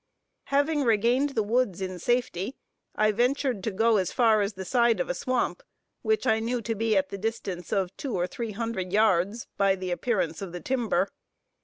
Having 0.45 0.81
regained 0.83 1.29
the 1.35 1.43
woods 1.43 1.79
in 1.79 1.99
safety, 1.99 2.55
I 2.95 3.11
ventured 3.11 3.63
to 3.63 3.69
go 3.71 3.97
as 3.97 4.11
far 4.11 4.41
as 4.41 4.53
the 4.53 4.65
side 4.65 4.99
of 4.99 5.09
a 5.11 5.13
swamp, 5.13 5.61
which 6.01 6.25
I 6.25 6.39
knew 6.39 6.59
to 6.63 6.73
be 6.73 6.97
at 6.97 7.09
the 7.09 7.19
distance 7.19 7.71
of 7.71 7.95
two 7.97 8.15
or 8.15 8.25
three 8.25 8.53
hundred 8.53 8.91
yards, 8.91 9.45
by 9.57 9.75
the 9.75 9.91
appearance 9.91 10.41
of 10.41 10.53
the 10.53 10.59
timber. 10.59 11.07